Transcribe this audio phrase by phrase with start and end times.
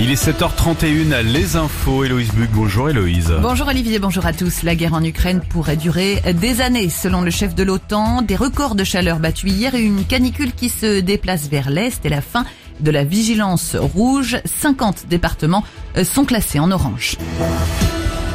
[0.00, 2.04] Il est 7h31, les infos.
[2.04, 3.34] Héloïse Buc, bonjour Héloïse.
[3.42, 4.62] Bonjour Olivier, bonjour à tous.
[4.62, 8.22] La guerre en Ukraine pourrait durer des années selon le chef de l'OTAN.
[8.22, 12.10] Des records de chaleur battus hier et une canicule qui se déplace vers l'Est et
[12.10, 12.44] la fin
[12.78, 14.36] de la vigilance rouge.
[14.44, 15.64] 50 départements
[16.04, 17.16] sont classés en orange.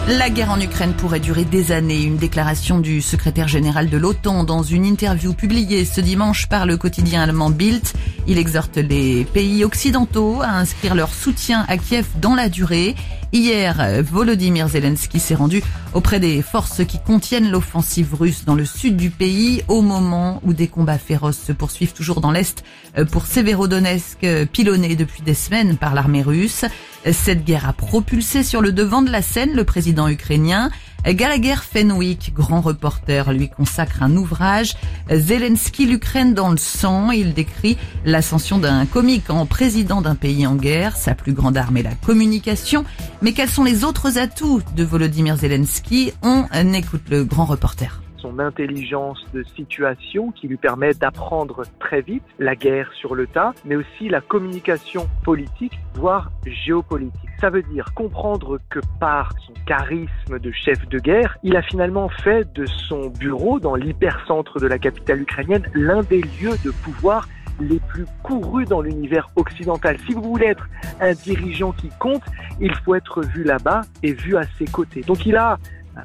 [0.09, 2.03] La guerre en Ukraine pourrait durer des années.
[2.03, 6.75] Une déclaration du secrétaire général de l'OTAN dans une interview publiée ce dimanche par le
[6.75, 7.87] quotidien allemand Bild.
[8.27, 12.95] Il exhorte les pays occidentaux à inscrire leur soutien à Kiev dans la durée.
[13.31, 18.97] Hier, Volodymyr Zelensky s'est rendu auprès des forces qui contiennent l'offensive russe dans le sud
[18.97, 22.63] du pays au moment où des combats féroces se poursuivent toujours dans l'est
[23.11, 26.65] pour Severodonetsk, pilonné depuis des semaines par l'armée russe.
[27.11, 30.69] Cette guerre a propulsé sur le devant de la scène le président ukrainien.
[31.05, 34.75] Gallagher Fenwick, grand reporter, lui consacre un ouvrage.
[35.11, 37.11] Zelensky, l'Ukraine dans le sang.
[37.11, 40.95] Il décrit l'ascension d'un comique en président d'un pays en guerre.
[40.95, 42.85] Sa plus grande arme est la communication.
[43.21, 46.13] Mais quels sont les autres atouts de Volodymyr Zelensky?
[46.21, 52.23] On écoute le grand reporter son intelligence de situation qui lui permet d'apprendre très vite
[52.39, 57.29] la guerre sur le tas, mais aussi la communication politique, voire géopolitique.
[57.41, 62.07] Ça veut dire comprendre que par son charisme de chef de guerre, il a finalement
[62.07, 67.27] fait de son bureau dans l'hypercentre de la capitale ukrainienne l'un des lieux de pouvoir
[67.59, 69.97] les plus courus dans l'univers occidental.
[70.07, 70.67] Si vous voulez être
[71.01, 72.23] un dirigeant qui compte,
[72.61, 75.01] il faut être vu là-bas et vu à ses côtés.
[75.01, 75.59] Donc il a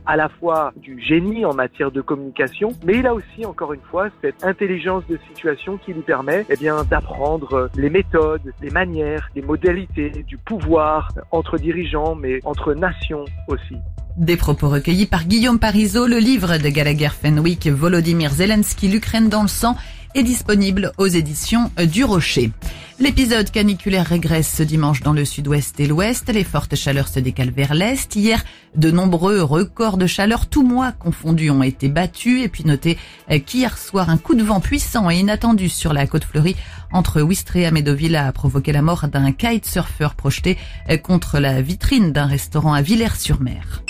[0.06, 3.80] à la fois du génie en matière de communication, mais il a aussi, encore une
[3.90, 9.30] fois, cette intelligence de situation qui lui permet eh bien, d'apprendre les méthodes, les manières,
[9.34, 13.76] les modalités du pouvoir entre dirigeants, mais entre nations aussi.
[14.16, 19.42] Des propos recueillis par Guillaume Parisot, le livre de Gallagher Fenwick, Volodymyr Zelensky, l'Ukraine dans
[19.42, 19.76] le sang,
[20.14, 22.50] est disponible aux éditions du Rocher.
[23.00, 26.28] L'épisode caniculaire régresse ce dimanche dans le sud-ouest et l'ouest.
[26.32, 28.16] Les fortes chaleurs se décalent vers l'est.
[28.16, 32.42] Hier, de nombreux records de chaleur, tous mois confondus, ont été battus.
[32.42, 32.98] Et puis notez
[33.46, 36.56] qu'hier soir, un coup de vent puissant et inattendu sur la côte fleurie
[36.92, 40.58] entre Ouistreham et Deauville a provoqué la mort d'un kitesurfer projeté
[41.04, 43.84] contre la vitrine d'un restaurant à Villers-sur-Mer.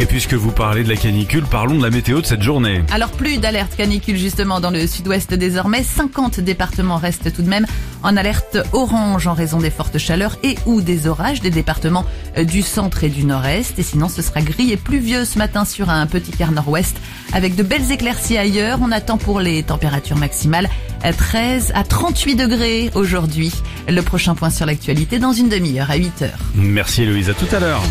[0.00, 2.82] Et puisque vous parlez de la canicule, parlons de la météo de cette journée.
[2.92, 5.82] Alors plus d'alerte canicule justement dans le sud-ouest désormais.
[5.82, 7.66] 50 départements restent tout de même
[8.04, 12.04] en alerte orange en raison des fortes chaleurs et ou des orages des départements
[12.40, 13.76] du centre et du nord-est.
[13.80, 16.96] Et sinon ce sera gris et pluvieux ce matin sur un petit quart nord-ouest
[17.32, 18.78] avec de belles éclaircies ailleurs.
[18.80, 20.68] On attend pour les températures maximales
[21.00, 23.52] 13 à 38 degrés aujourd'hui.
[23.88, 26.38] Le prochain point sur l'actualité dans une demi-heure à 8 heures.
[26.54, 27.82] Merci Louise, à tout à l'heure.